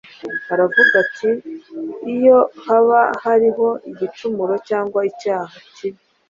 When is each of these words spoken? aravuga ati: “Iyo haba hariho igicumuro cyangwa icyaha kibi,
aravuga 0.53 0.93
ati: 1.03 1.29
“Iyo 2.13 2.37
haba 2.63 3.01
hariho 3.23 3.67
igicumuro 3.89 4.53
cyangwa 4.67 4.99
icyaha 5.11 5.57
kibi, 5.75 6.01